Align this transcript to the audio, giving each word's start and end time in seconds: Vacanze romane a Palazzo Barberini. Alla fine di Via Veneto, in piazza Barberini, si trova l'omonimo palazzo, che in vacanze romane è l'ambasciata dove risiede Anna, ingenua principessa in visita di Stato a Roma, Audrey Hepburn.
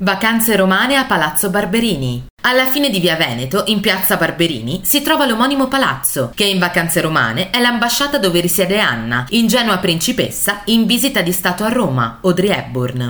Vacanze 0.00 0.54
romane 0.54 0.94
a 0.94 1.06
Palazzo 1.06 1.50
Barberini. 1.50 2.24
Alla 2.42 2.66
fine 2.66 2.88
di 2.88 3.00
Via 3.00 3.16
Veneto, 3.16 3.64
in 3.66 3.80
piazza 3.80 4.16
Barberini, 4.16 4.82
si 4.84 5.02
trova 5.02 5.26
l'omonimo 5.26 5.66
palazzo, 5.66 6.30
che 6.36 6.44
in 6.44 6.60
vacanze 6.60 7.00
romane 7.00 7.50
è 7.50 7.58
l'ambasciata 7.60 8.16
dove 8.16 8.38
risiede 8.38 8.78
Anna, 8.78 9.26
ingenua 9.30 9.78
principessa 9.78 10.60
in 10.66 10.86
visita 10.86 11.20
di 11.20 11.32
Stato 11.32 11.64
a 11.64 11.68
Roma, 11.68 12.20
Audrey 12.22 12.50
Hepburn. 12.50 13.06